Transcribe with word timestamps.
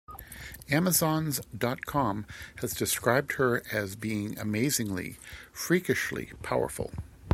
AmazOns 0.71 1.41
dot 1.55 1.85
com 1.85 2.25
has 2.55 2.73
described 2.73 3.33
her 3.33 3.61
as 3.71 3.95
being 3.95 4.35
amazingly, 4.39 5.17
freakishly 5.53 6.31
powerful. 6.41 6.91